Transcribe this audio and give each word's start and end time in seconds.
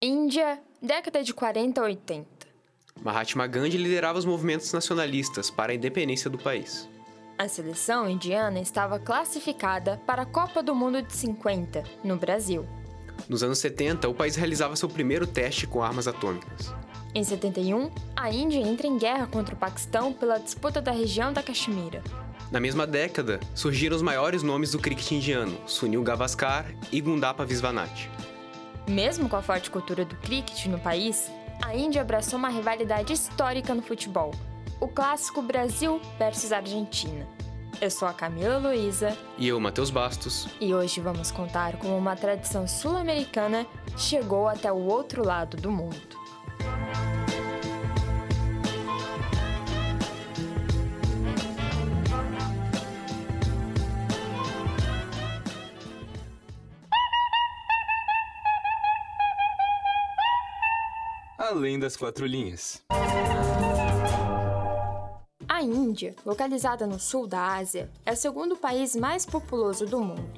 Índia, 0.00 0.60
década 0.80 1.24
de 1.24 1.34
40 1.34 1.80
a 1.80 1.84
80. 1.84 2.26
Mahatma 3.02 3.48
Gandhi 3.48 3.76
liderava 3.76 4.16
os 4.16 4.24
movimentos 4.24 4.72
nacionalistas 4.72 5.50
para 5.50 5.72
a 5.72 5.74
independência 5.74 6.30
do 6.30 6.38
país. 6.38 6.88
A 7.36 7.48
seleção 7.48 8.08
indiana 8.08 8.60
estava 8.60 9.00
classificada 9.00 10.00
para 10.06 10.22
a 10.22 10.24
Copa 10.24 10.62
do 10.62 10.72
Mundo 10.72 11.02
de 11.02 11.12
50, 11.12 11.82
no 12.04 12.16
Brasil. 12.16 12.64
Nos 13.28 13.42
anos 13.42 13.58
70, 13.58 14.08
o 14.08 14.14
país 14.14 14.36
realizava 14.36 14.76
seu 14.76 14.88
primeiro 14.88 15.26
teste 15.26 15.66
com 15.66 15.82
armas 15.82 16.06
atômicas. 16.06 16.72
Em 17.12 17.24
71, 17.24 17.90
a 18.14 18.30
Índia 18.30 18.60
entra 18.60 18.86
em 18.86 18.98
guerra 18.98 19.26
contra 19.26 19.56
o 19.56 19.58
Paquistão 19.58 20.12
pela 20.12 20.38
disputa 20.38 20.80
da 20.80 20.92
região 20.92 21.32
da 21.32 21.42
Caxemira. 21.42 22.04
Na 22.52 22.60
mesma 22.60 22.86
década, 22.86 23.40
surgiram 23.52 23.96
os 23.96 24.02
maiores 24.02 24.44
nomes 24.44 24.70
do 24.70 24.78
cricket 24.78 25.10
indiano, 25.10 25.58
Sunil 25.66 26.04
Gavaskar 26.04 26.72
e 26.92 27.00
Gundapa 27.00 27.44
Viswanath. 27.44 28.08
Mesmo 28.88 29.28
com 29.28 29.36
a 29.36 29.42
forte 29.42 29.70
cultura 29.70 30.02
do 30.02 30.16
cricket 30.16 30.64
no 30.64 30.78
país, 30.78 31.30
a 31.62 31.76
Índia 31.76 32.00
abraçou 32.00 32.38
uma 32.38 32.48
rivalidade 32.48 33.12
histórica 33.12 33.74
no 33.74 33.82
futebol, 33.82 34.30
o 34.80 34.88
clássico 34.88 35.42
Brasil 35.42 36.00
versus 36.18 36.52
Argentina. 36.52 37.26
Eu 37.82 37.90
sou 37.90 38.08
a 38.08 38.14
Camila 38.14 38.56
Luiza. 38.56 39.16
E 39.36 39.46
eu, 39.46 39.60
Matheus 39.60 39.90
Bastos. 39.90 40.48
E 40.58 40.72
hoje 40.72 41.00
vamos 41.00 41.30
contar 41.30 41.76
como 41.76 41.98
uma 41.98 42.16
tradição 42.16 42.66
sul-americana 42.66 43.66
chegou 43.96 44.48
até 44.48 44.72
o 44.72 44.86
outro 44.86 45.22
lado 45.22 45.58
do 45.58 45.70
mundo. 45.70 46.18
Além 61.50 61.78
das 61.78 61.96
quatro 61.96 62.26
linhas. 62.26 62.82
A 65.48 65.62
Índia, 65.62 66.14
localizada 66.26 66.86
no 66.86 67.00
sul 67.00 67.26
da 67.26 67.54
Ásia, 67.54 67.90
é 68.04 68.12
o 68.12 68.16
segundo 68.16 68.54
país 68.54 68.94
mais 68.94 69.24
populoso 69.24 69.86
do 69.86 69.98
mundo. 69.98 70.30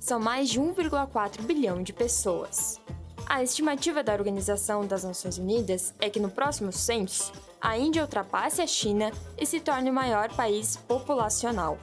São 0.00 0.18
mais 0.18 0.48
de 0.48 0.58
1,4 0.58 1.42
bilhão 1.42 1.82
de 1.82 1.92
pessoas. 1.92 2.80
A 3.26 3.42
estimativa 3.42 4.02
da 4.02 4.14
Organização 4.14 4.86
das 4.86 5.04
Nações 5.04 5.36
Unidas 5.36 5.92
é 6.00 6.08
que 6.08 6.18
no 6.18 6.30
próximo 6.30 6.72
censo, 6.72 7.30
a 7.60 7.76
Índia 7.76 8.00
ultrapasse 8.00 8.62
a 8.62 8.66
China 8.66 9.12
e 9.36 9.44
se 9.44 9.60
torne 9.60 9.90
o 9.90 9.94
maior 9.94 10.34
país 10.34 10.76
populacional. 10.76 11.78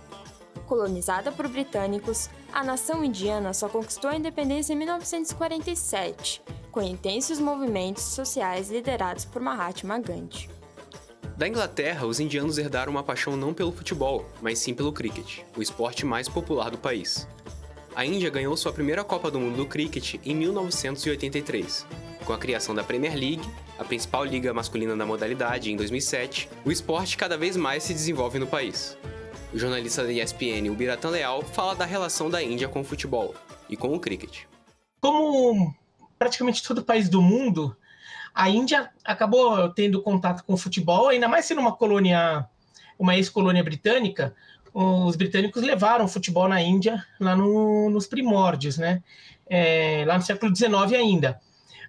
Colonizada 0.66 1.32
por 1.32 1.48
britânicos, 1.48 2.32
a 2.52 2.64
nação 2.64 3.04
indiana 3.04 3.54
só 3.54 3.70
conquistou 3.70 4.09
a 4.09 4.16
independência 4.16 4.74
em 4.74 4.78
1947, 4.78 6.42
com 6.72 6.82
intensos 6.82 7.40
movimentos 7.40 8.04
sociais 8.04 8.70
liderados 8.70 9.26
por 9.26 9.42
Mahatma 9.42 10.00
Gandhi. 10.00 10.50
Da 11.38 11.48
Inglaterra, 11.48 12.06
os 12.06 12.20
indianos 12.20 12.58
herdaram 12.58 12.92
uma 12.92 13.04
paixão 13.04 13.36
não 13.36 13.54
pelo 13.54 13.72
futebol, 13.72 14.26
mas 14.42 14.60
sim 14.60 14.74
pelo 14.74 14.94
cricket, 14.94 15.40
o 15.58 15.62
esporte 15.62 16.06
mais 16.06 16.30
popular 16.30 16.70
do 16.70 16.78
país. 16.78 17.28
A 17.96 18.06
Índia 18.06 18.30
ganhou 18.30 18.56
sua 18.56 18.72
primeira 18.72 19.04
Copa 19.04 19.30
do 19.30 19.40
Mundo 19.40 19.58
do 19.58 19.66
Cricket 19.66 20.16
em 20.26 20.34
1983. 20.34 21.86
Com 22.24 22.32
a 22.32 22.38
criação 22.38 22.74
da 22.74 22.84
Premier 22.84 23.14
League, 23.14 23.42
a 23.78 23.84
principal 23.84 24.24
liga 24.24 24.54
masculina 24.54 24.96
da 24.96 25.06
modalidade, 25.06 25.72
em 25.72 25.76
2007, 25.76 26.48
o 26.64 26.72
esporte 26.72 27.18
cada 27.18 27.38
vez 27.38 27.58
mais 27.58 27.84
se 27.84 27.94
desenvolve 27.94 28.40
no 28.40 28.48
país. 28.48 28.98
O 29.54 29.60
jornalista 29.60 30.04
da 30.04 30.12
ESPN, 30.14 30.70
o 30.70 30.76
Biratan 30.76 31.10
Leal, 31.10 31.42
fala 31.42 31.76
da 31.76 31.84
relação 31.84 32.30
da 32.30 32.42
Índia 32.42 32.70
com 32.70 32.80
o 32.80 32.86
futebol 32.86 33.36
e 33.68 33.76
com 33.76 33.94
o 33.94 34.00
cricket. 34.00 34.44
Como 35.02 35.76
praticamente 36.22 36.62
todo 36.62 36.84
país 36.84 37.10
do 37.10 37.20
mundo, 37.20 37.76
a 38.32 38.48
Índia 38.48 38.92
acabou 39.04 39.74
tendo 39.74 40.04
contato 40.04 40.44
com 40.44 40.54
o 40.54 40.58
futebol, 40.58 41.10
ainda 41.10 41.28
mais 41.28 41.46
sendo 41.46 41.60
uma 41.60 41.76
colônia, 41.76 42.48
uma 43.00 43.16
ex-colônia 43.16 43.64
britânica, 43.64 44.36
os 44.72 45.16
britânicos 45.16 45.64
levaram 45.64 46.06
o 46.06 46.08
futebol 46.08 46.48
na 46.48 46.62
Índia 46.62 47.04
lá 47.20 47.36
no, 47.36 47.90
nos 47.90 48.06
primórdios, 48.06 48.78
né? 48.78 49.02
É, 49.50 50.04
lá 50.06 50.16
no 50.16 50.24
século 50.24 50.56
XIX 50.56 50.72
ainda. 50.94 51.42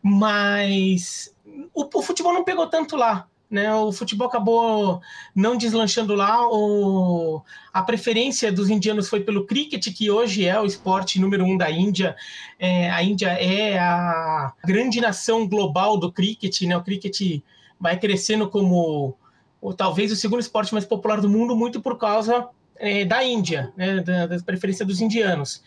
Mas 0.03 1.37
o, 1.75 1.87
o, 1.99 2.03
futebol 2.03 2.33
não 2.33 2.43
pegou 2.43 2.67
tanto 2.67 2.97
lá. 2.97 3.29
Né, 3.53 3.73
o 3.75 3.93
futebol 3.93 4.29
acabou 4.29 5.03
não 5.35 5.59
deslanchando 5.59 6.15
lá. 6.15 6.49
O, 6.49 7.43
a 7.71 7.83
preferência 7.83 8.51
dos 8.51 8.71
indianos 8.71 9.11
foi 9.11 9.21
pelo 9.21 9.45
cricket, 9.45 9.87
que 9.95 10.11
hoje 10.11 10.47
é 10.47 10.59
o 10.59 10.65
esporte 10.65 11.21
número 11.21 11.45
um 11.45 11.59
da 11.59 11.71
Índia. 11.71 12.17
É, 12.59 12.91
a 12.91 13.03
Índia 13.03 13.29
é 13.29 13.79
a 13.79 14.55
grande 14.65 15.03
nação 15.03 15.47
global 15.47 15.99
do 15.99 16.11
cricket. 16.11 16.63
Né, 16.63 16.75
o 16.75 16.83
cricket 16.83 17.43
vai 17.79 17.99
crescendo 17.99 18.49
como 18.49 19.15
ou, 19.61 19.75
talvez 19.75 20.11
o 20.11 20.17
segundo 20.17 20.41
esporte 20.41 20.73
mais 20.73 20.87
popular 20.87 21.21
do 21.21 21.29
mundo, 21.29 21.55
muito 21.55 21.81
por 21.81 21.99
causa 21.99 22.49
é, 22.77 23.05
da 23.05 23.23
Índia, 23.23 23.73
né, 23.77 24.01
da, 24.01 24.27
da, 24.27 24.39
preferência 24.41 24.85
dos 24.85 25.01
indianos. 25.01 25.63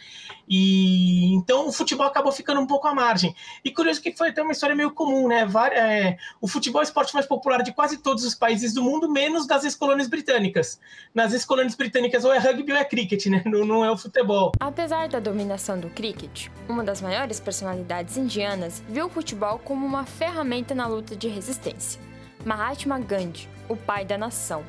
E 0.48 1.34
então 1.34 1.68
o 1.68 1.72
futebol 1.72 2.06
acabou 2.06 2.32
ficando 2.32 2.60
um 2.62 2.68
pouco 2.68 2.88
à 2.88 2.94
margem. 2.94 3.36
E 3.64 3.72
curioso 3.72 4.02
que 4.02 4.12
foi 4.12 4.30
até 4.30 4.42
uma 4.42 4.52
história 4.52 4.76
meio 4.76 4.92
comum, 4.92 5.28
né? 5.28 5.48
é, 5.74 6.18
o 6.40 6.48
futebol 6.48 6.82
é 6.82 6.84
o 6.84 6.88
esporte 6.88 7.14
mais 7.14 7.26
popular 7.26 7.64
de 7.64 7.74
quase 7.74 7.98
todos 7.98 8.24
os 8.24 8.36
países 8.36 8.74
do 8.74 8.84
mundo, 8.84 9.10
menos 9.10 9.48
das 9.48 9.64
ex-colônias 9.64 10.08
britânicas. 10.08 10.80
Nas 11.14 11.34
ex-colônias 11.34 11.76
britânicas 11.76 12.26
ou 12.26 12.34
é 12.34 12.38
rugby 12.38 12.72
ou 12.72 12.78
é 12.78 12.86
cricket, 12.86 13.26
né? 13.28 13.42
Não, 13.46 13.66
não 13.66 13.86
é 13.86 13.90
o 13.90 13.98
futebol. 13.98 14.52
Apesar 14.60 15.08
da 15.08 15.20
dominação 15.20 15.80
do 15.80 15.90
cricket, 15.90 16.48
uma 16.68 16.84
das 16.84 17.02
maiores 17.02 17.40
personalidades 17.40 18.18
indianas 18.18 18.84
viu 18.90 19.06
o 19.06 19.10
futebol 19.10 19.60
como 19.60 19.86
uma 19.86 20.06
ferramenta 20.06 20.76
na 20.76 20.88
luta 20.88 21.16
de 21.16 21.28
resistência. 21.28 22.00
Mahatma 22.44 23.00
Gandhi, 23.00 23.50
o 23.68 23.76
pai 23.76 24.06
da 24.06 24.18
nação. 24.18 24.64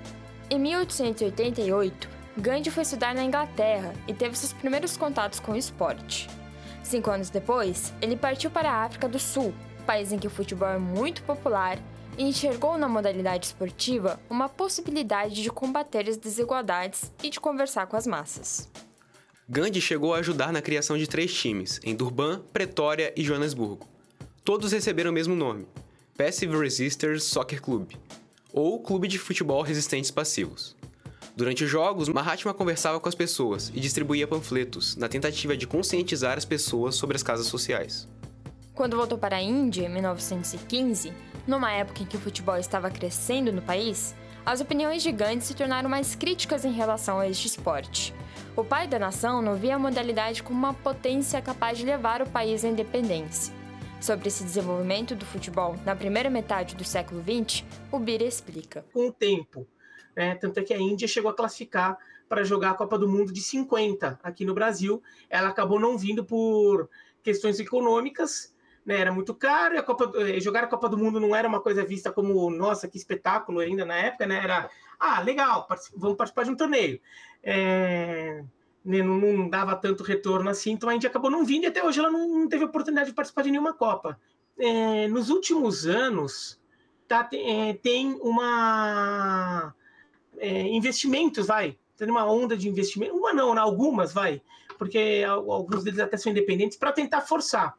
Em 0.48 0.58
1888, 0.58 2.15
Gandhi 2.38 2.70
foi 2.70 2.82
estudar 2.82 3.14
na 3.14 3.24
Inglaterra 3.24 3.94
e 4.06 4.12
teve 4.12 4.36
seus 4.36 4.52
primeiros 4.52 4.94
contatos 4.96 5.40
com 5.40 5.52
o 5.52 5.56
esporte. 5.56 6.28
Cinco 6.82 7.10
anos 7.10 7.30
depois, 7.30 7.94
ele 8.00 8.14
partiu 8.14 8.50
para 8.50 8.70
a 8.70 8.84
África 8.84 9.08
do 9.08 9.18
Sul, 9.18 9.54
país 9.86 10.12
em 10.12 10.18
que 10.18 10.26
o 10.26 10.30
futebol 10.30 10.68
é 10.68 10.78
muito 10.78 11.22
popular, 11.22 11.78
e 12.18 12.24
enxergou 12.24 12.76
na 12.76 12.88
modalidade 12.88 13.46
esportiva 13.46 14.20
uma 14.28 14.48
possibilidade 14.48 15.42
de 15.42 15.50
combater 15.50 16.08
as 16.08 16.16
desigualdades 16.16 17.10
e 17.22 17.30
de 17.30 17.40
conversar 17.40 17.86
com 17.86 17.96
as 17.96 18.06
massas. 18.06 18.70
Gandhi 19.48 19.80
chegou 19.80 20.14
a 20.14 20.18
ajudar 20.18 20.52
na 20.52 20.60
criação 20.60 20.98
de 20.98 21.06
três 21.06 21.32
times, 21.32 21.80
em 21.82 21.94
Durban, 21.94 22.42
Pretória 22.52 23.14
e 23.16 23.22
Joanesburgo. 23.22 23.88
Todos 24.44 24.72
receberam 24.72 25.10
o 25.10 25.14
mesmo 25.14 25.34
nome, 25.34 25.66
Passive 26.16 26.56
Resistors 26.56 27.24
Soccer 27.24 27.62
Club, 27.62 27.92
ou 28.52 28.80
Clube 28.80 29.08
de 29.08 29.18
Futebol 29.18 29.62
Resistentes 29.62 30.10
Passivos. 30.10 30.75
Durante 31.36 31.64
os 31.64 31.70
jogos, 31.70 32.08
Mahatma 32.08 32.54
conversava 32.54 32.98
com 32.98 33.10
as 33.10 33.14
pessoas 33.14 33.70
e 33.74 33.78
distribuía 33.78 34.26
panfletos, 34.26 34.96
na 34.96 35.06
tentativa 35.06 35.54
de 35.54 35.66
conscientizar 35.66 36.38
as 36.38 36.46
pessoas 36.46 36.94
sobre 36.94 37.14
as 37.14 37.22
casas 37.22 37.46
sociais. 37.46 38.08
Quando 38.74 38.96
voltou 38.96 39.18
para 39.18 39.36
a 39.36 39.42
Índia, 39.42 39.84
em 39.84 39.88
1915, 39.90 41.12
numa 41.46 41.70
época 41.70 42.02
em 42.02 42.06
que 42.06 42.16
o 42.16 42.20
futebol 42.20 42.56
estava 42.56 42.90
crescendo 42.90 43.52
no 43.52 43.60
país, 43.60 44.14
as 44.46 44.62
opiniões 44.62 45.06
Gandhi 45.06 45.44
se 45.44 45.54
tornaram 45.54 45.90
mais 45.90 46.14
críticas 46.14 46.64
em 46.64 46.72
relação 46.72 47.20
a 47.20 47.28
este 47.28 47.48
esporte. 47.48 48.14
O 48.56 48.64
pai 48.64 48.88
da 48.88 48.98
nação 48.98 49.42
não 49.42 49.56
via 49.56 49.76
a 49.76 49.78
modalidade 49.78 50.42
como 50.42 50.58
uma 50.58 50.72
potência 50.72 51.42
capaz 51.42 51.76
de 51.76 51.84
levar 51.84 52.22
o 52.22 52.30
país 52.30 52.64
à 52.64 52.68
independência. 52.68 53.54
Sobre 54.00 54.28
esse 54.28 54.42
desenvolvimento 54.42 55.14
do 55.14 55.26
futebol 55.26 55.76
na 55.84 55.94
primeira 55.94 56.30
metade 56.30 56.74
do 56.74 56.84
século 56.84 57.22
XX, 57.22 57.62
o 57.92 57.98
Bira 57.98 58.24
explica. 58.24 58.86
Com 58.92 59.08
o 59.08 59.12
tempo, 59.12 59.66
né? 60.16 60.34
Tanto 60.34 60.58
é 60.58 60.62
que 60.62 60.72
a 60.72 60.78
Índia 60.78 61.06
chegou 61.06 61.30
a 61.30 61.34
classificar 61.34 61.98
para 62.28 62.42
jogar 62.42 62.70
a 62.70 62.74
Copa 62.74 62.98
do 62.98 63.08
Mundo 63.08 63.32
de 63.32 63.40
50 63.40 64.18
aqui 64.22 64.44
no 64.44 64.54
Brasil. 64.54 65.02
Ela 65.28 65.48
acabou 65.50 65.78
não 65.78 65.96
vindo 65.96 66.24
por 66.24 66.88
questões 67.22 67.60
econômicas, 67.60 68.54
né? 68.84 69.00
Era 69.00 69.12
muito 69.12 69.34
caro, 69.34 69.78
a 69.78 69.82
Copa, 69.82 70.12
eh, 70.22 70.40
jogar 70.40 70.64
a 70.64 70.68
Copa 70.68 70.88
do 70.88 70.96
Mundo 70.96 71.20
não 71.20 71.34
era 71.34 71.46
uma 71.46 71.60
coisa 71.60 71.84
vista 71.84 72.10
como, 72.10 72.48
nossa, 72.50 72.88
que 72.88 72.96
espetáculo 72.96 73.58
ainda 73.58 73.84
na 73.84 73.96
época, 73.96 74.26
né? 74.26 74.40
Era, 74.42 74.70
ah, 74.98 75.20
legal, 75.20 75.68
vamos 75.96 76.16
participar 76.16 76.44
de 76.44 76.50
um 76.50 76.56
torneio. 76.56 77.00
É, 77.42 78.42
né, 78.84 79.02
não, 79.02 79.18
não, 79.18 79.48
dava 79.48 79.74
tanto 79.74 80.04
retorno 80.04 80.48
assim, 80.48 80.72
então 80.72 80.88
a 80.88 80.94
Índia 80.94 81.10
acabou 81.10 81.30
não 81.30 81.44
vindo 81.44 81.64
e 81.64 81.66
até 81.66 81.84
hoje 81.84 81.98
ela 81.98 82.10
não, 82.10 82.48
teve 82.48 82.64
oportunidade 82.64 83.10
de 83.10 83.14
participar 83.14 83.42
de 83.42 83.50
nenhuma 83.50 83.74
Copa. 83.74 84.18
É, 84.58 85.08
nos 85.08 85.28
últimos 85.28 85.86
anos, 85.86 86.60
tá, 87.08 87.28
é, 87.32 87.74
tem 87.74 88.14
uma 88.22 89.74
é, 90.38 90.62
investimentos, 90.62 91.46
vai, 91.46 91.78
tendo 91.96 92.10
uma 92.10 92.30
onda 92.30 92.56
de 92.56 92.68
investimento, 92.68 93.14
uma 93.14 93.32
não, 93.32 93.54
né, 93.54 93.60
algumas, 93.60 94.12
vai, 94.12 94.42
porque 94.78 95.24
alguns 95.26 95.84
deles 95.84 96.00
até 96.00 96.16
são 96.16 96.32
independentes, 96.32 96.76
para 96.76 96.92
tentar 96.92 97.22
forçar. 97.22 97.74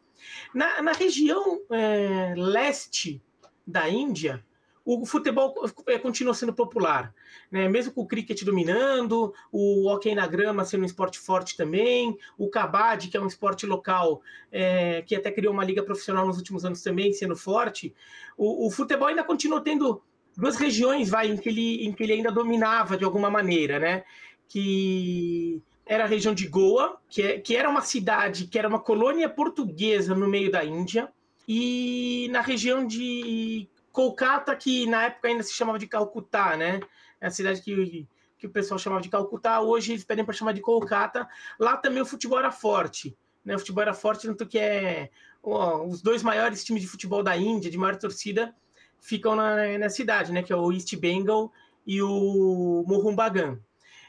Na, 0.53 0.81
na 0.81 0.91
região 0.91 1.61
é, 1.71 2.33
leste 2.35 3.21
da 3.65 3.87
Índia, 3.87 4.43
o 4.89 5.05
futebol 5.05 5.53
é, 5.87 5.99
continua 5.99 6.33
sendo 6.33 6.53
popular, 6.53 7.13
né? 7.51 7.67
mesmo 7.67 7.91
com 7.91 8.03
o 8.03 8.07
cricket 8.07 8.41
dominando, 8.45 9.33
o 9.51 9.89
hockey 9.89 10.15
na 10.15 10.25
grama 10.25 10.63
sendo 10.63 10.83
um 10.83 10.85
esporte 10.85 11.19
forte 11.19 11.57
também, 11.57 12.17
o 12.37 12.49
kabaddi, 12.49 13.09
que 13.09 13.17
é 13.17 13.19
um 13.19 13.27
esporte 13.27 13.65
local, 13.65 14.21
é, 14.49 15.01
que 15.01 15.13
até 15.13 15.29
criou 15.29 15.53
uma 15.53 15.65
liga 15.65 15.83
profissional 15.83 16.25
nos 16.25 16.37
últimos 16.37 16.63
anos 16.63 16.81
também, 16.81 17.11
sendo 17.11 17.35
forte, 17.35 17.93
o, 18.37 18.67
o 18.67 18.71
futebol 18.71 19.09
ainda 19.09 19.25
continua 19.25 19.59
tendo 19.59 20.01
duas 20.37 20.55
regiões 20.55 21.09
vai, 21.09 21.27
em, 21.29 21.35
que 21.35 21.49
ele, 21.49 21.85
em 21.85 21.91
que 21.91 22.03
ele 22.03 22.13
ainda 22.13 22.31
dominava 22.31 22.95
de 22.95 23.03
alguma 23.03 23.29
maneira, 23.29 23.79
né? 23.79 24.03
que 24.47 25.61
era 25.85 26.03
a 26.03 26.07
região 26.07 26.33
de 26.33 26.47
Goa, 26.47 26.99
que, 27.09 27.21
é, 27.21 27.39
que 27.39 27.55
era 27.55 27.69
uma 27.69 27.81
cidade, 27.81 28.47
que 28.47 28.57
era 28.57 28.67
uma 28.67 28.79
colônia 28.79 29.29
portuguesa 29.29 30.15
no 30.15 30.27
meio 30.27 30.51
da 30.51 30.63
Índia, 30.63 31.11
e 31.47 32.27
na 32.31 32.41
região 32.41 32.85
de 32.85 33.67
Kolkata, 33.91 34.55
que 34.55 34.85
na 34.85 35.05
época 35.05 35.27
ainda 35.27 35.43
se 35.43 35.53
chamava 35.53 35.79
de 35.79 35.87
Calcutá, 35.87 36.57
né? 36.57 36.81
É 37.21 37.27
a 37.27 37.31
cidade 37.31 37.61
que, 37.61 38.05
que 38.37 38.47
o 38.47 38.49
pessoal 38.49 38.77
chamava 38.77 39.01
de 39.01 39.09
Calcutá, 39.09 39.61
hoje 39.61 39.93
eles 39.93 40.03
pedem 40.03 40.25
para 40.25 40.33
chamar 40.33 40.51
de 40.51 40.61
Kolkata. 40.61 41.27
Lá 41.57 41.77
também 41.77 42.01
o 42.01 42.05
futebol 42.05 42.37
era 42.37 42.51
forte, 42.51 43.17
né? 43.45 43.55
O 43.55 43.59
futebol 43.59 43.81
era 43.81 43.93
forte, 43.93 44.27
tanto 44.27 44.45
que 44.45 44.59
é 44.59 45.09
ó, 45.41 45.85
os 45.85 46.01
dois 46.01 46.21
maiores 46.21 46.65
times 46.65 46.81
de 46.81 46.87
futebol 46.87 47.23
da 47.23 47.37
Índia, 47.37 47.71
de 47.71 47.77
maior 47.77 47.95
torcida, 47.95 48.53
ficam 48.99 49.35
na, 49.35 49.77
na 49.77 49.89
cidade, 49.89 50.31
né? 50.31 50.43
Que 50.43 50.53
é 50.53 50.55
o 50.55 50.71
East 50.71 50.95
Bengal 50.95 51.51
e 51.85 52.01
o 52.01 52.83
Mohun 52.87 53.15
Bagan. 53.15 53.59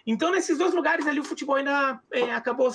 Então, 0.06 0.30
nesses 0.30 0.56
dois 0.56 0.72
lugares 0.72 1.06
ali, 1.06 1.20
o 1.20 1.24
futebol 1.24 1.56
ainda 1.56 2.00
é, 2.10 2.32
acabou 2.32 2.70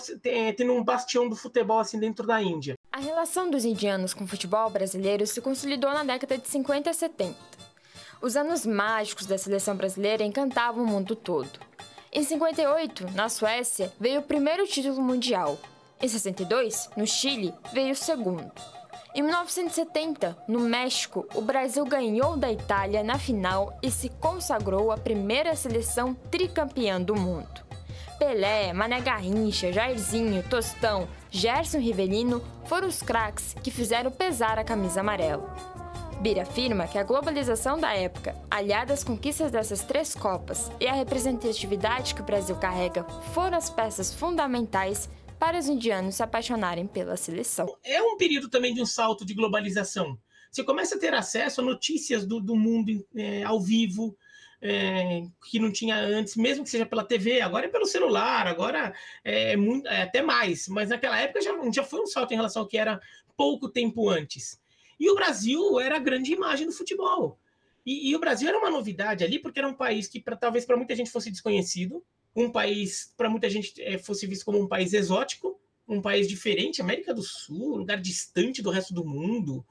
tendo 0.55 0.71
um 0.71 0.83
bastião 0.83 1.27
do 1.27 1.35
futebol 1.35 1.79
assim 1.79 1.99
dentro 1.99 2.27
da 2.27 2.39
Índia. 2.39 2.75
A 2.91 2.99
relação 2.99 3.49
dos 3.49 3.65
indianos 3.65 4.13
com 4.13 4.23
o 4.23 4.27
futebol 4.27 4.69
brasileiro 4.69 5.25
se 5.25 5.41
consolidou 5.41 5.91
na 5.91 6.03
década 6.03 6.37
de 6.37 6.47
50 6.47 6.91
e 6.91 6.93
70. 6.93 7.35
Os 8.21 8.37
anos 8.37 8.65
mágicos 8.67 9.25
da 9.25 9.37
seleção 9.37 9.75
brasileira 9.75 10.23
encantavam 10.23 10.83
o 10.83 10.87
mundo 10.87 11.15
todo. 11.15 11.59
Em 12.11 12.23
58, 12.23 13.11
na 13.15 13.27
Suécia, 13.27 13.91
veio 13.99 14.19
o 14.19 14.23
primeiro 14.23 14.67
título 14.67 15.01
mundial. 15.01 15.57
Em 15.99 16.07
62, 16.07 16.91
no 16.95 17.07
Chile, 17.07 17.51
veio 17.73 17.93
o 17.93 17.95
segundo. 17.95 18.51
Em 19.15 19.21
1970, 19.21 20.35
no 20.47 20.59
México, 20.59 21.27
o 21.35 21.41
Brasil 21.41 21.85
ganhou 21.85 22.35
da 22.35 22.51
Itália 22.51 23.03
na 23.03 23.19
final 23.19 23.77
e 23.79 23.91
se 23.91 24.09
consagrou 24.09 24.91
a 24.91 24.97
primeira 24.97 25.55
seleção 25.55 26.15
tricampeã 26.31 26.99
do 26.99 27.15
mundo. 27.15 27.61
Pelé, 28.17 28.73
Mané 28.73 29.01
Garrincha, 29.01 29.71
Jairzinho, 29.71 30.41
Tostão, 30.49 31.07
Gerson 31.29 31.77
Rivelino 31.77 32.43
foram 32.65 32.87
os 32.87 33.03
craques 33.03 33.55
que 33.61 33.69
fizeram 33.69 34.09
pesar 34.09 34.57
a 34.57 34.63
camisa 34.63 35.01
amarela. 35.01 35.47
Bira 36.19 36.41
afirma 36.41 36.87
que 36.87 36.97
a 36.97 37.03
globalização 37.03 37.77
da 37.77 37.93
época, 37.93 38.35
aliada 38.49 38.93
às 38.93 39.03
conquistas 39.03 39.51
dessas 39.51 39.83
três 39.83 40.15
Copas 40.15 40.71
e 40.79 40.87
a 40.87 40.93
representatividade 40.93 42.15
que 42.15 42.21
o 42.21 42.25
Brasil 42.25 42.55
carrega, 42.55 43.03
foram 43.33 43.57
as 43.57 43.69
peças 43.69 44.11
fundamentais 44.11 45.07
para 45.43 45.59
os 45.59 45.67
indianos 45.67 46.15
se 46.15 46.23
apaixonarem 46.23 46.87
pela 46.87 47.17
seleção. 47.17 47.77
É 47.83 48.01
um 48.01 48.15
período 48.15 48.47
também 48.47 48.73
de 48.73 48.81
um 48.81 48.85
salto 48.85 49.25
de 49.25 49.33
globalização. 49.33 50.17
Você 50.49 50.63
começa 50.63 50.95
a 50.95 50.97
ter 50.97 51.13
acesso 51.13 51.59
a 51.59 51.63
notícias 51.65 52.25
do, 52.25 52.39
do 52.39 52.55
mundo 52.55 53.05
é, 53.13 53.43
ao 53.43 53.59
vivo, 53.59 54.17
é, 54.61 55.23
que 55.49 55.59
não 55.59 55.69
tinha 55.69 55.97
antes, 55.97 56.37
mesmo 56.37 56.63
que 56.63 56.69
seja 56.69 56.85
pela 56.85 57.03
TV, 57.03 57.41
agora 57.41 57.65
é 57.65 57.69
pelo 57.69 57.85
celular, 57.85 58.47
agora 58.47 58.95
é, 59.21 59.57
muito, 59.57 59.85
é 59.89 60.03
até 60.03 60.21
mais, 60.21 60.69
mas 60.69 60.87
naquela 60.87 61.19
época 61.19 61.41
já, 61.41 61.51
já 61.73 61.83
foi 61.83 61.99
um 61.99 62.07
salto 62.07 62.31
em 62.31 62.37
relação 62.37 62.61
ao 62.61 62.67
que 62.67 62.77
era 62.77 63.01
pouco 63.35 63.67
tempo 63.67 64.07
antes. 64.07 64.57
E 64.97 65.09
o 65.09 65.15
Brasil 65.15 65.77
era 65.77 65.97
a 65.97 65.99
grande 65.99 66.31
imagem 66.31 66.67
do 66.67 66.71
futebol. 66.71 67.37
E, 67.85 68.11
e 68.11 68.15
o 68.15 68.19
Brasil 68.19 68.47
era 68.47 68.57
uma 68.57 68.69
novidade 68.69 69.25
ali, 69.25 69.39
porque 69.39 69.59
era 69.59 69.67
um 69.67 69.73
país 69.73 70.07
que 70.07 70.21
pra, 70.21 70.37
talvez 70.37 70.65
para 70.65 70.77
muita 70.77 70.95
gente 70.95 71.11
fosse 71.11 71.29
desconhecido, 71.29 72.01
um 72.35 72.51
país, 72.51 73.13
para 73.15 73.29
muita 73.29 73.49
gente, 73.49 73.81
é, 73.81 73.97
fosse 73.97 74.25
visto 74.25 74.45
como 74.45 74.59
um 74.59 74.67
país 74.67 74.93
exótico, 74.93 75.59
um 75.87 76.01
país 76.01 76.27
diferente, 76.27 76.81
América 76.81 77.13
do 77.13 77.21
Sul, 77.21 77.77
lugar 77.77 77.99
distante 77.99 78.61
do 78.61 78.69
resto 78.69 78.93
do 78.93 79.05
mundo, 79.05 79.65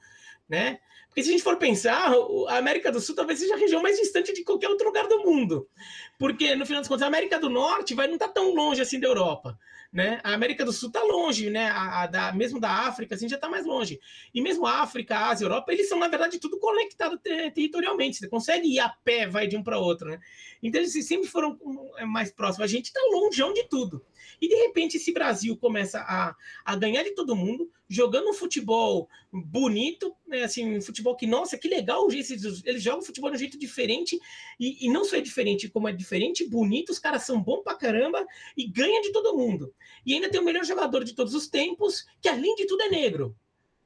né? 0.47 0.79
Porque 1.07 1.23
se 1.23 1.29
a 1.29 1.31
gente 1.33 1.43
for 1.43 1.57
pensar, 1.57 2.11
a 2.47 2.57
América 2.57 2.91
do 2.91 2.99
Sul 2.99 3.15
talvez 3.15 3.39
seja 3.39 3.53
a 3.53 3.57
região 3.57 3.83
mais 3.83 3.99
distante 3.99 4.33
de 4.33 4.43
qualquer 4.43 4.67
outro 4.67 4.87
lugar 4.87 5.07
do 5.07 5.19
mundo. 5.19 5.69
Porque, 6.17 6.55
no 6.55 6.65
final 6.65 6.81
das 6.81 6.87
contas, 6.87 7.03
a 7.03 7.07
América 7.07 7.39
do 7.39 7.51
Norte 7.51 7.93
vai 7.93 8.07
não 8.07 8.15
estar 8.15 8.29
tá 8.29 8.33
tão 8.33 8.53
longe 8.55 8.81
assim 8.81 8.99
da 8.99 9.07
Europa. 9.07 9.57
Né? 9.93 10.19
A 10.23 10.33
América 10.33 10.65
do 10.65 10.73
Sul 10.73 10.87
está 10.87 11.03
longe, 11.03 11.51
né? 11.51 11.67
A, 11.67 12.01
a, 12.01 12.07
da, 12.07 12.33
mesmo 12.33 12.59
da 12.59 12.71
África, 12.87 13.13
assim, 13.13 13.29
já 13.29 13.35
está 13.35 13.47
mais 13.47 13.63
longe. 13.63 13.99
E 14.33 14.41
mesmo 14.41 14.65
a 14.65 14.81
África, 14.81 15.15
a 15.15 15.29
Ásia, 15.29 15.45
a 15.45 15.47
Europa, 15.47 15.71
eles 15.71 15.87
são, 15.87 15.99
na 15.99 16.07
verdade, 16.07 16.39
tudo 16.39 16.57
conectado 16.57 17.15
ter, 17.19 17.51
territorialmente. 17.53 18.17
Você 18.17 18.27
consegue 18.27 18.67
ir 18.67 18.79
a 18.79 18.89
pé, 18.89 19.27
vai 19.27 19.45
de 19.45 19.55
um 19.55 19.61
para 19.61 19.77
outro, 19.77 20.09
né? 20.09 20.19
Então, 20.63 20.81
eles 20.81 20.93
sempre 21.05 21.27
foram 21.27 21.59
é, 21.97 22.05
mais 22.05 22.31
próximos. 22.31 22.65
A 22.65 22.67
gente 22.67 22.85
está 22.85 22.99
longe 23.11 23.53
de 23.53 23.69
tudo. 23.69 24.03
E 24.41 24.47
de 24.47 24.55
repente 24.55 24.97
esse 24.97 25.11
Brasil 25.11 25.55
começa 25.57 25.99
a, 25.99 26.35
a 26.65 26.75
ganhar 26.75 27.03
de 27.03 27.11
todo 27.11 27.35
mundo, 27.35 27.69
jogando 27.87 28.29
um 28.29 28.33
futebol 28.33 29.07
bonito, 29.31 30.15
né? 30.27 30.43
Assim, 30.43 30.77
um 30.77 30.81
futebol 30.81 31.15
que, 31.15 31.27
nossa, 31.27 31.57
que 31.57 31.67
legal, 31.67 32.09
eles, 32.11 32.63
eles 32.65 32.81
jogam 32.81 33.01
futebol 33.01 33.29
de 33.29 33.37
um 33.37 33.39
jeito 33.39 33.57
diferente, 33.57 34.19
e, 34.59 34.85
e 34.85 34.89
não 34.89 35.05
só 35.05 35.17
é 35.17 35.21
diferente, 35.21 35.69
como 35.69 35.87
é 35.87 35.91
diferente, 35.91 36.47
bonito, 36.47 36.91
os 36.91 36.99
caras 36.99 37.23
são 37.23 37.41
bons 37.41 37.63
pra 37.63 37.75
caramba 37.75 38.25
e 38.57 38.67
ganha 38.67 39.01
de 39.01 39.11
todo 39.11 39.37
mundo. 39.37 39.73
E 40.05 40.13
ainda 40.13 40.29
tem 40.29 40.39
o 40.39 40.45
melhor 40.45 40.65
jogador 40.65 41.03
de 41.03 41.13
todos 41.13 41.33
os 41.33 41.47
tempos, 41.47 42.05
que 42.21 42.29
além 42.29 42.55
de 42.55 42.65
tudo 42.65 42.83
é 42.83 42.89
negro, 42.89 43.35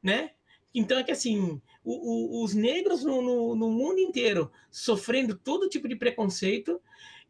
né? 0.02 0.32
Então 0.74 1.00
é 1.00 1.04
que 1.04 1.12
assim, 1.12 1.62
o, 1.84 2.42
o, 2.42 2.44
os 2.44 2.54
negros 2.54 3.04
no, 3.04 3.22
no, 3.22 3.56
no, 3.56 3.72
mundo 3.72 4.00
inteiro 4.00 4.52
sofrendo 4.70 5.36
todo 5.36 5.70
tipo 5.70 5.88
de 5.88 5.96
preconceito, 5.96 6.82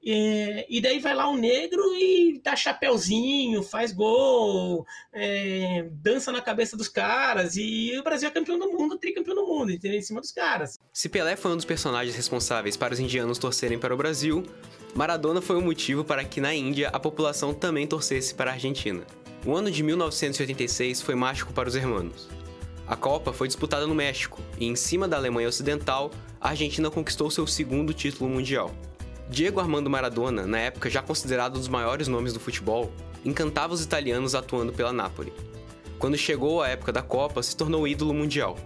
é, 0.10 0.66
e 0.70 0.80
daí 0.80 1.00
vai 1.00 1.14
lá 1.14 1.30
um 1.30 1.36
negro 1.36 1.82
e 1.94 2.40
dá 2.42 2.56
chapéuzinho, 2.56 3.62
faz 3.62 3.92
gol, 3.92 4.86
é, 5.12 5.86
dança 5.92 6.32
na 6.32 6.42
cabeça 6.42 6.78
dos 6.78 6.88
caras, 6.88 7.58
e 7.58 7.94
o 8.00 8.04
Brasil 8.04 8.30
é 8.30 8.32
campeão 8.32 8.58
do 8.58 8.72
mundo, 8.72 8.98
tricampeão 8.98 9.36
do 9.36 9.46
mundo, 9.46 9.70
entendeu? 9.70 10.00
Em 10.00 10.02
cima 10.02 10.22
dos 10.22 10.32
caras. 10.32 10.80
Se 10.94 11.10
Pelé 11.10 11.36
foi 11.36 11.52
um 11.52 11.58
dos 11.58 11.66
personagens 11.66 12.16
responsáveis 12.16 12.78
para 12.78 12.94
os 12.94 13.02
indianos 13.02 13.38
torcerem 13.38 13.78
para 13.78 13.94
o 13.94 13.98
Brasil, 13.98 14.46
Maradona 14.96 15.42
foi 15.42 15.58
o 15.58 15.60
um 15.60 15.66
motivo 15.66 16.06
para 16.06 16.24
que 16.24 16.40
na 16.40 16.54
Índia 16.54 16.88
a 16.88 17.00
população 17.00 17.54
também 17.54 17.86
torcesse 17.86 18.34
para 18.34 18.52
a 18.52 18.54
Argentina. 18.54 19.04
O 19.46 19.54
ano 19.54 19.70
de 19.70 19.84
1986 19.84 21.02
foi 21.02 21.16
mágico 21.16 21.52
para 21.52 21.68
os 21.68 21.76
hermanos. 21.76 22.30
A 22.88 22.96
Copa 22.96 23.34
foi 23.34 23.48
disputada 23.48 23.86
no 23.86 23.94
México 23.94 24.42
e, 24.58 24.66
em 24.66 24.76
cima 24.76 25.06
da 25.06 25.18
Alemanha 25.18 25.50
Ocidental, 25.50 26.12
a 26.40 26.50
Argentina 26.50 26.90
conquistou 26.90 27.30
seu 27.30 27.46
segundo 27.46 27.94
título 27.94 28.30
mundial. 28.30 28.74
Diego 29.30 29.60
Armando 29.60 29.90
Maradona, 29.90 30.48
na 30.48 30.58
época 30.58 30.90
já 30.90 31.02
considerado 31.02 31.56
um 31.56 31.60
dos 31.60 31.68
maiores 31.68 32.08
nomes 32.08 32.32
do 32.32 32.40
futebol, 32.40 32.92
encantava 33.26 33.74
os 33.74 33.84
italianos 33.84 34.34
atuando 34.34 34.72
pela 34.72 34.94
Napoli. 34.94 35.34
Quando 36.00 36.18
chegou 36.18 36.62
a 36.62 36.70
época 36.70 36.94
da 36.94 37.02
Copa, 37.02 37.44
se 37.44 37.56
tornou 37.56 37.88
ídolo 37.88 38.14
mundial. 38.14 38.58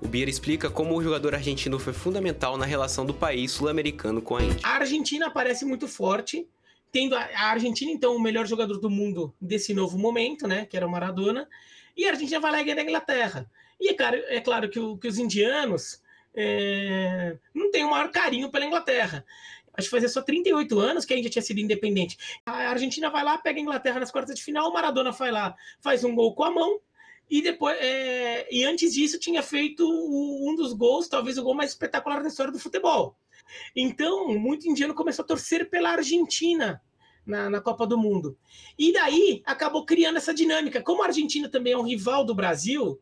O 0.00 0.08
Bier 0.08 0.28
explica 0.28 0.68
como 0.68 0.96
o 0.96 1.02
jogador 1.02 1.34
argentino 1.34 1.78
foi 1.78 1.92
fundamental 1.92 2.56
na 2.56 2.64
relação 2.64 3.06
do 3.06 3.14
país 3.14 3.52
sul-americano 3.52 4.20
com 4.20 4.36
a 4.36 4.42
Índia. 4.42 4.60
A 4.64 4.76
Argentina 4.76 5.30
parece 5.30 5.64
muito 5.64 5.86
forte, 5.86 6.48
tendo 6.90 7.14
a 7.14 7.28
Argentina, 7.42 7.92
então, 7.92 8.16
o 8.16 8.20
melhor 8.20 8.46
jogador 8.46 8.78
do 8.78 8.90
mundo 8.90 9.32
desse 9.40 9.72
novo 9.72 9.96
momento, 9.96 10.48
né, 10.48 10.66
que 10.66 10.76
era 10.76 10.86
o 10.86 10.90
Maradona, 10.90 11.46
e 11.96 12.06
a 12.06 12.10
Argentina 12.10 12.40
vai 12.40 12.50
lá 12.50 12.60
e 12.60 12.64
ganha 12.64 12.76
da 12.76 12.82
Inglaterra. 12.82 13.50
E 13.80 13.90
é 13.90 13.94
claro, 13.94 14.16
é 14.16 14.40
claro 14.40 14.68
que, 14.68 14.80
o, 14.80 14.96
que 14.96 15.06
os 15.06 15.18
indianos 15.18 16.02
é, 16.34 17.36
não 17.54 17.70
têm 17.70 17.84
o 17.84 17.90
maior 17.90 18.10
carinho 18.10 18.50
pela 18.50 18.64
Inglaterra 18.64 19.24
acho 19.74 19.88
que 19.88 19.90
fazia 19.90 20.08
só 20.08 20.22
38 20.22 20.78
anos 20.78 21.04
que 21.04 21.14
a 21.14 21.18
Índia 21.18 21.30
tinha 21.30 21.42
sido 21.42 21.60
independente. 21.60 22.16
A 22.44 22.70
Argentina 22.70 23.10
vai 23.10 23.24
lá, 23.24 23.38
pega 23.38 23.58
a 23.58 23.62
Inglaterra 23.62 24.00
nas 24.00 24.10
quartas 24.10 24.36
de 24.36 24.42
final, 24.42 24.68
o 24.68 24.72
Maradona 24.72 25.10
vai 25.10 25.30
lá, 25.30 25.54
faz 25.80 26.04
um 26.04 26.14
gol 26.14 26.34
com 26.34 26.44
a 26.44 26.50
mão, 26.50 26.80
e 27.30 27.40
depois 27.40 27.76
é, 27.80 28.48
e 28.52 28.64
antes 28.64 28.92
disso 28.92 29.18
tinha 29.18 29.42
feito 29.42 29.88
um 29.88 30.54
dos 30.56 30.72
gols, 30.72 31.08
talvez 31.08 31.38
o 31.38 31.42
gol 31.42 31.54
mais 31.54 31.70
espetacular 31.70 32.22
da 32.22 32.28
história 32.28 32.52
do 32.52 32.58
futebol. 32.58 33.16
Então, 33.74 34.28
muito 34.36 34.68
indiano 34.68 34.94
começou 34.94 35.24
a 35.24 35.28
torcer 35.28 35.70
pela 35.70 35.90
Argentina 35.90 36.82
na, 37.24 37.48
na, 37.48 37.60
Copa 37.60 37.86
do 37.86 37.96
Mundo. 37.96 38.36
E 38.78 38.92
daí 38.92 39.42
acabou 39.44 39.84
criando 39.84 40.16
essa 40.16 40.34
dinâmica. 40.34 40.82
Como 40.82 41.02
a 41.02 41.06
Argentina 41.06 41.48
também 41.48 41.72
é 41.72 41.78
um 41.78 41.86
rival 41.86 42.24
do 42.24 42.34
Brasil, 42.34 43.00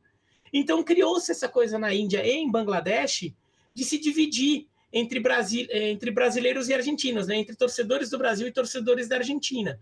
então 0.53 0.83
criou-se 0.83 1.31
essa 1.31 1.49
coisa 1.49 1.79
na 1.79 1.95
Índia 1.95 2.25
e 2.25 2.31
em 2.31 2.51
Bangladesh 2.51 3.33
de 3.75 3.85
se 3.85 3.99
dividir 3.99 4.67
entre, 4.93 5.21
Brasil, 5.21 5.67
eh, 5.71 5.91
entre 5.91 6.11
brasileiros 6.11 6.69
e 6.69 6.75
argentinos, 6.75 7.27
né? 7.27 7.37
entre 7.37 7.55
torcedores 7.57 8.11
do 8.11 8.19
Brasil 8.19 8.47
e 8.47 8.53
torcedores 8.53 9.09
da 9.09 9.17
Argentina. 9.17 9.79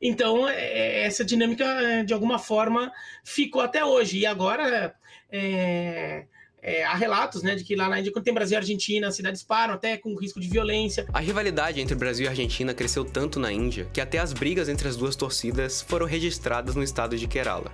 Então, 0.00 0.48
é, 0.48 0.54
é, 0.54 1.02
essa 1.02 1.24
dinâmica, 1.24 1.64
eh, 1.64 2.04
de 2.04 2.14
alguma 2.14 2.38
forma, 2.38 2.90
ficou 3.22 3.60
até 3.60 3.84
hoje. 3.84 4.18
E 4.18 4.26
agora, 4.26 4.94
é, 5.30 6.24
é, 6.62 6.84
há 6.84 6.94
relatos 6.94 7.42
né, 7.42 7.54
de 7.54 7.64
que 7.64 7.76
lá 7.76 7.88
na 7.88 7.98
Índia, 8.00 8.10
quando 8.10 8.24
tem 8.24 8.32
Brasil 8.32 8.54
e 8.54 8.56
Argentina, 8.56 9.08
as 9.08 9.16
cidades 9.16 9.42
param 9.42 9.74
até 9.74 9.98
com 9.98 10.14
risco 10.16 10.40
de 10.40 10.48
violência. 10.48 11.06
A 11.12 11.20
rivalidade 11.20 11.80
entre 11.80 11.94
Brasil 11.94 12.24
e 12.24 12.28
Argentina 12.28 12.72
cresceu 12.72 13.04
tanto 13.04 13.38
na 13.38 13.52
Índia 13.52 13.88
que 13.92 14.00
até 14.00 14.18
as 14.18 14.32
brigas 14.32 14.68
entre 14.68 14.88
as 14.88 14.96
duas 14.96 15.16
torcidas 15.16 15.82
foram 15.82 16.06
registradas 16.06 16.74
no 16.74 16.82
estado 16.82 17.18
de 17.18 17.26
Kerala. 17.26 17.70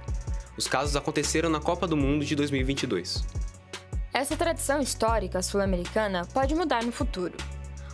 Os 0.56 0.66
casos 0.66 0.96
aconteceram 0.96 1.50
na 1.50 1.60
Copa 1.60 1.86
do 1.86 1.96
Mundo 1.96 2.24
de 2.24 2.34
2022. 2.34 3.24
Essa 4.16 4.34
tradição 4.34 4.80
histórica 4.80 5.42
sul-americana 5.42 6.26
pode 6.32 6.54
mudar 6.54 6.82
no 6.82 6.90
futuro. 6.90 7.36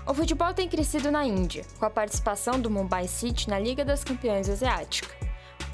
O 0.07 0.15
futebol 0.15 0.55
tem 0.55 0.69
crescido 0.69 1.11
na 1.11 1.27
Índia, 1.27 1.65
com 1.81 1.85
a 1.85 1.91
participação 1.91 2.61
do 2.61 2.71
Mumbai 2.71 3.09
City 3.09 3.51
na 3.51 3.59
Liga 3.59 3.85
das 3.85 4.05
Campeões 4.05 4.49
Asiática. 4.49 5.13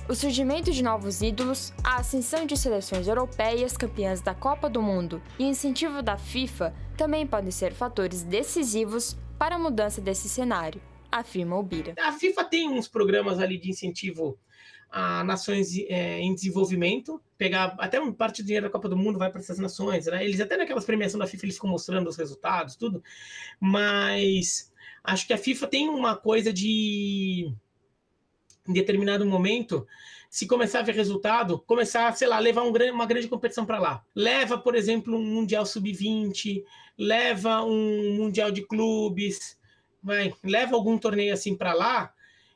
O 0.08 0.14
surgimento 0.14 0.72
de 0.72 0.82
novos 0.82 1.20
ídolos, 1.20 1.70
a 1.84 1.96
ascensão 1.96 2.46
de 2.46 2.56
seleções 2.56 3.06
europeias 3.06 3.76
campeãs 3.76 4.22
da 4.22 4.34
Copa 4.34 4.70
do 4.70 4.80
Mundo 4.80 5.20
e 5.38 5.44
o 5.44 5.48
incentivo 5.48 6.02
da 6.02 6.16
FIFA 6.16 6.72
também 6.96 7.26
podem 7.26 7.50
ser 7.50 7.74
fatores 7.74 8.22
decisivos 8.22 9.18
para 9.38 9.56
a 9.56 9.58
mudança 9.58 10.00
desse 10.00 10.30
cenário, 10.30 10.80
afirma 11.10 11.56
o 11.56 11.62
Bira. 11.62 11.94
A 11.98 12.12
FIFA 12.12 12.44
tem 12.44 12.68
uns 12.68 12.88
programas 12.88 13.38
ali 13.38 13.58
de 13.58 13.70
incentivo 13.70 14.38
a 14.90 15.22
nações 15.22 15.76
é, 15.76 16.18
em 16.18 16.34
desenvolvimento, 16.34 17.20
pegar 17.36 17.76
até 17.78 18.00
uma 18.00 18.12
parte 18.12 18.42
do 18.42 18.46
dinheiro 18.46 18.66
da 18.66 18.72
Copa 18.72 18.88
do 18.88 18.96
Mundo 18.96 19.18
vai 19.18 19.30
para 19.30 19.40
essas 19.40 19.58
nações, 19.58 20.06
né? 20.06 20.24
Eles 20.24 20.40
até 20.40 20.56
naquelas 20.56 20.84
premiações 20.84 21.18
da 21.18 21.26
FIFA 21.26 21.44
eles 21.44 21.56
ficam 21.56 21.70
mostrando 21.70 22.08
os 22.08 22.16
resultados, 22.16 22.74
tudo, 22.74 23.02
mas 23.60 24.72
acho 25.04 25.26
que 25.26 25.32
a 25.34 25.38
FIFA 25.38 25.66
tem 25.66 25.88
uma 25.88 26.16
coisa 26.16 26.52
de 26.52 27.52
em 28.66 28.72
determinado 28.72 29.24
momento, 29.24 29.86
se 30.28 30.46
começar 30.46 30.80
a 30.80 30.82
ver 30.82 30.94
resultado, 30.94 31.58
começar, 31.60 32.14
sei 32.14 32.28
lá, 32.28 32.38
levar 32.38 32.62
um, 32.62 32.72
uma 32.92 33.06
grande 33.06 33.28
competição 33.28 33.64
para 33.64 33.78
lá. 33.78 34.04
Leva, 34.14 34.58
por 34.58 34.74
exemplo, 34.74 35.16
um 35.16 35.24
Mundial 35.24 35.64
Sub-20, 35.64 36.62
leva 36.98 37.64
um 37.64 38.14
Mundial 38.14 38.50
de 38.50 38.62
Clubes, 38.62 39.57
vai, 40.02 40.32
leva 40.44 40.74
algum 40.74 40.98
torneio 40.98 41.32
assim 41.32 41.56
para 41.56 41.72
lá, 41.72 42.12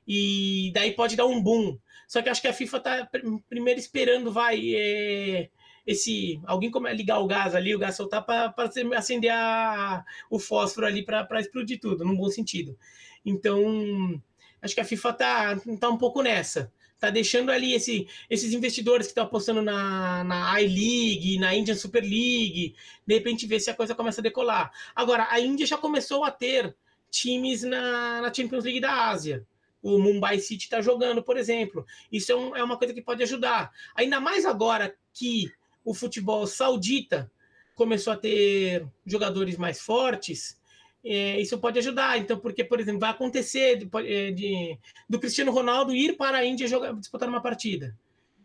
e 0.06 0.70
daí 0.74 0.92
pode 0.92 1.16
dar 1.16 1.26
um 1.26 1.42
boom. 1.42 1.78
Só 2.06 2.20
que 2.20 2.28
acho 2.28 2.42
que 2.42 2.48
a 2.48 2.52
FIFA 2.52 2.80
tá 2.80 3.10
primeiro 3.48 3.80
esperando, 3.80 4.30
vai, 4.30 4.74
é, 4.74 5.48
esse 5.86 6.40
alguém 6.44 6.70
como 6.70 6.86
é 6.86 6.94
ligar 6.94 7.18
o 7.20 7.26
gás 7.26 7.54
ali, 7.54 7.74
o 7.74 7.78
gás 7.78 7.96
soltar 7.96 8.24
para 8.24 8.54
acender 8.96 9.32
a, 9.32 10.04
o 10.30 10.38
fósforo 10.38 10.86
ali 10.86 11.04
para 11.04 11.40
explodir 11.40 11.80
tudo, 11.80 12.04
num 12.04 12.16
bom 12.16 12.28
sentido. 12.28 12.76
Então, 13.24 14.20
acho 14.60 14.74
que 14.74 14.80
a 14.80 14.84
FIFA 14.84 15.12
tá, 15.12 15.60
tá 15.80 15.88
um 15.88 15.98
pouco 15.98 16.22
nessa. 16.22 16.72
Tá 16.98 17.10
deixando 17.10 17.50
ali 17.50 17.74
esse, 17.74 18.06
esses 18.30 18.52
investidores 18.52 19.08
que 19.08 19.10
estão 19.10 19.24
apostando 19.24 19.60
na, 19.60 20.22
na 20.22 20.60
I-League, 20.60 21.38
na 21.38 21.52
Indian 21.52 21.74
Super 21.74 22.00
League, 22.00 22.76
de 23.04 23.14
repente 23.14 23.44
ver 23.44 23.58
se 23.58 23.70
a 23.70 23.74
coisa 23.74 23.92
começa 23.92 24.20
a 24.20 24.22
decolar. 24.22 24.70
Agora, 24.94 25.26
a 25.28 25.40
Índia 25.40 25.66
já 25.66 25.76
começou 25.76 26.24
a 26.24 26.30
ter 26.30 26.76
times 27.12 27.62
na, 27.62 28.22
na 28.22 28.34
Champions 28.34 28.64
League 28.64 28.80
da 28.80 29.10
Ásia 29.10 29.46
o 29.82 29.98
Mumbai 29.98 30.38
City 30.38 30.64
está 30.64 30.80
jogando, 30.80 31.22
por 31.22 31.36
exemplo. 31.36 31.84
Isso 32.10 32.30
é, 32.30 32.36
um, 32.36 32.56
é, 32.56 32.62
uma 32.62 32.78
coisa 32.78 32.94
que 32.94 33.02
pode 33.02 33.22
ajudar. 33.22 33.72
Ainda 33.96 34.20
mais 34.20 34.46
agora 34.46 34.94
que 35.12 35.50
o 35.84 35.92
futebol 35.92 36.46
saudita 36.46 37.30
começou 37.74 38.12
a 38.12 38.16
ter 38.16 38.86
jogadores 39.04 39.56
mais 39.56 39.80
fortes, 39.80 40.60
é, 41.04 41.40
isso 41.40 41.58
pode 41.58 41.80
ajudar. 41.80 42.16
Então, 42.18 42.38
porque, 42.38 42.62
por 42.62 42.78
exemplo, 42.78 43.00
vai 43.00 43.10
acontecer 43.10 43.76
de, 43.76 43.90
é, 44.06 44.30
de, 44.30 44.78
do 45.08 45.18
Cristiano 45.18 45.50
Ronaldo 45.50 45.92
ir 45.92 46.16
para 46.16 46.38
a 46.38 46.44
Índia 46.44 46.68
jogar, 46.68 46.94
disputar 46.94 47.28
uma 47.28 47.42
partida, 47.42 47.98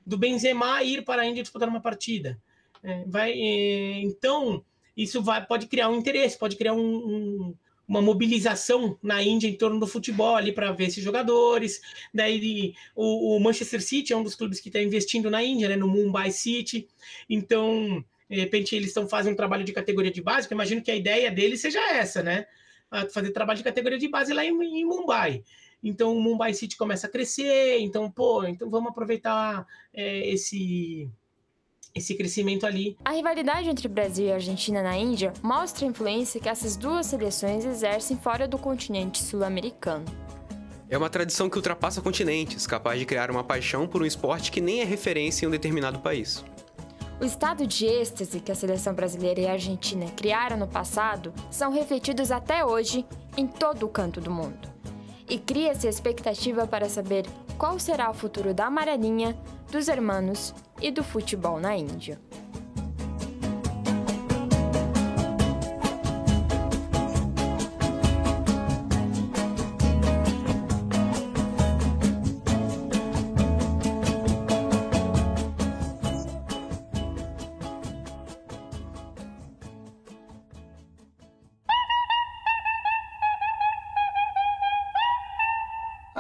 do 0.04 0.18
Benzema 0.18 0.82
ir 0.82 1.06
para 1.06 1.22
a 1.22 1.26
Índia 1.26 1.44
disputar 1.44 1.70
uma 1.70 1.82
partida. 1.82 2.42
É, 2.82 3.04
vai, 3.06 3.32
é, 3.32 4.02
então, 4.02 4.66
isso 4.96 5.22
vai, 5.22 5.46
pode 5.46 5.68
criar 5.68 5.90
um 5.90 5.98
interesse, 5.98 6.38
pode 6.38 6.56
criar 6.56 6.74
um, 6.74 6.80
um 6.80 7.56
uma 7.88 8.02
mobilização 8.02 8.98
na 9.02 9.24
Índia 9.24 9.48
em 9.48 9.56
torno 9.56 9.80
do 9.80 9.88
futebol 9.88 10.36
ali 10.36 10.52
para 10.52 10.72
ver 10.72 10.88
esses 10.88 11.04
jogadores. 11.04 11.82
Daí 12.14 12.74
o, 12.96 13.36
o, 13.36 13.40
Manchester 13.40 13.82
City 13.82 14.12
é 14.12 14.18
um 14.18 14.24
dos 14.24 14.36
clubes 14.36 14.60
que 14.60 14.70
está 14.70 14.82
investindo 14.82 15.32
na 15.32 15.42
Índia, 15.42 15.70
né, 15.70 15.76
no 15.76 15.88
Mumbai 15.88 16.32
City. 16.32 16.88
Então, 17.30 18.04
de 18.30 18.40
repente, 18.40 18.76
eles 18.76 18.90
estão 18.90 19.08
fazendo 19.08 19.34
um 19.34 19.38
trabalho 19.38 19.64
de 19.64 19.72
categoria 19.72 20.12
de 20.12 20.22
base, 20.22 20.48
imagino 20.52 20.82
que 20.82 20.92
a 20.92 20.96
ideia 20.96 21.32
deles 21.32 21.62
seja 21.62 21.80
essa, 21.94 22.22
né? 22.22 22.46
Fazer 23.14 23.32
trabalho 23.32 23.58
de 23.58 23.64
categoria 23.64 23.98
de 23.98 24.08
base 24.08 24.34
lá 24.34 24.44
em, 24.44 24.52
em 24.52 24.86
Mumbai. 24.86 25.44
Então 25.84 26.16
o 26.16 26.22
Mumbai 26.22 26.54
City 26.54 26.76
começa 26.76 27.08
a 27.08 27.10
crescer, 27.10 27.80
então, 27.80 28.10
pô, 28.10 28.44
então 28.46 28.70
vamos 28.70 28.90
aproveitar 28.90 29.66
é, 29.94 30.28
esse 30.30 31.10
esse 31.94 32.16
crescimento 32.16 32.66
ali. 32.66 32.98
A 33.04 33.12
rivalidade 33.12 33.70
entre 33.70 33.88
Brasil 33.88 34.28
e 34.28 34.32
Argentina 34.32 34.82
na 34.82 34.98
Índia 34.98 35.34
mostra 35.42 35.86
a 35.86 35.90
influência 35.90 36.40
que 36.40 36.50
essas 36.50 36.76
duas 36.76 37.08
seleções 37.08 37.66
exercem 37.66 38.18
fora 38.18 38.48
do 38.48 38.58
continente 38.58 39.22
sul-americano. 39.22 40.06
É 40.90 40.98
uma 40.98 41.10
tradição 41.10 41.50
que 41.50 41.58
ultrapassa 41.58 42.02
continentes, 42.02 42.66
capaz 42.66 42.98
de 42.98 43.06
criar 43.06 43.30
uma 43.30 43.44
paixão 43.44 43.88
por 43.88 44.02
um 44.02 44.06
esporte 44.06 44.52
que 44.52 44.62
nem 44.62 44.82
é 44.82 44.86
referência 44.86 45.46
em 45.46 45.48
um 45.50 45.52
determinado 45.52 46.00
país. 46.00 46.46
O 47.20 47.26
estado 47.26 47.66
de 47.66 47.86
êxtase 47.86 48.40
que 48.40 48.52
a 48.52 48.56
seleção 48.56 48.94
brasileira 48.94 49.42
e 49.42 49.48
a 49.48 49.54
Argentina 49.54 50.06
criaram 50.16 50.56
no 50.56 50.68
passado 50.68 51.34
são 51.50 51.72
refletidos 51.72 52.32
até 52.32 52.64
hoje 52.64 53.06
em 53.36 53.48
todo 53.48 53.88
o 53.88 53.90
canto 53.90 54.22
do 54.22 54.30
mundo. 54.30 54.77
E 55.30 55.38
cria-se 55.38 55.88
expectativa 55.88 56.66
para 56.66 56.88
saber 56.88 57.26
qual 57.58 57.78
será 57.80 58.10
o 58.10 58.14
futuro 58.14 58.54
da 58.54 58.68
amarelinha, 58.68 59.38
dos 59.72 59.88
hermanos 59.88 60.54
e 60.82 60.90
do 60.90 61.04
futebol 61.04 61.60
na 61.60 61.76
Índia. 61.76 62.20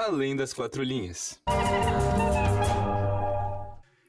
Além 0.07 0.37
das 0.37 0.53
quatro 0.53 0.81
linhas. 0.83 1.37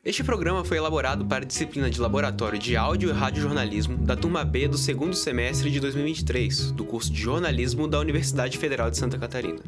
Este 0.04 0.22
programa 0.22 0.64
foi 0.64 0.76
elaborado 0.76 1.26
para 1.26 1.42
a 1.42 1.46
disciplina 1.46 1.90
de 1.90 2.00
Laboratório 2.00 2.56
de 2.56 2.76
Áudio 2.76 3.10
e 3.10 3.12
Radiojornalismo 3.12 3.96
da 3.96 4.14
turma 4.14 4.44
B 4.44 4.68
do 4.68 4.78
segundo 4.78 5.16
semestre 5.16 5.72
de 5.72 5.80
2023, 5.80 6.70
do 6.70 6.84
curso 6.84 7.12
de 7.12 7.20
Jornalismo 7.20 7.88
da 7.88 7.98
Universidade 7.98 8.58
Federal 8.58 8.92
de 8.92 8.96
Santa 8.96 9.18
Catarina. 9.18 9.58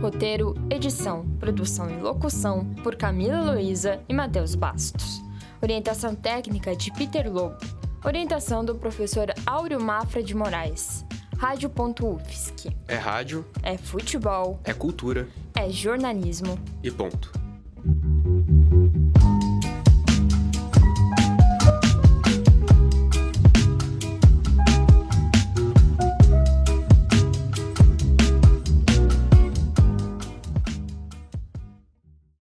Roteiro, 0.00 0.54
edição, 0.70 1.26
produção 1.40 1.90
e 1.90 2.00
locução 2.00 2.64
por 2.84 2.94
Camila 2.94 3.50
Luiza 3.50 4.00
e 4.08 4.14
Matheus 4.14 4.54
Bastos. 4.54 5.20
Orientação 5.60 6.14
técnica 6.14 6.76
de 6.76 6.92
Peter 6.92 7.28
Lobo. 7.28 7.56
Orientação 8.04 8.64
do 8.64 8.76
professor 8.76 9.34
Áureo 9.44 9.82
Mafra 9.82 10.22
de 10.22 10.32
Moraes. 10.32 11.04
Rádio.UFSC. 11.36 12.70
É 12.86 12.94
rádio, 12.94 13.44
É 13.64 13.76
futebol, 13.76 14.60
é 14.62 14.72
cultura 14.72 15.26
é 15.62 15.70
jornalismo. 15.70 16.58
e 16.82 16.90
ponto. 16.90 17.41